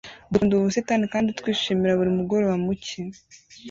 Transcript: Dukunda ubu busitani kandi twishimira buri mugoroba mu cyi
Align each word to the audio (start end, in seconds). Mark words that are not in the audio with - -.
Dukunda 0.31 0.53
ubu 0.53 0.67
busitani 0.67 1.05
kandi 1.13 1.35
twishimira 1.39 1.97
buri 1.99 2.11
mugoroba 2.17 2.55
mu 2.63 2.73
cyi 2.83 2.99